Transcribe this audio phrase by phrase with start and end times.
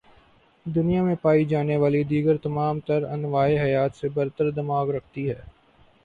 [0.65, 5.39] دنیا میں پائی جانے والی دیگر تمام تر انواع حیات سے برتر دماغ رکھتی ہے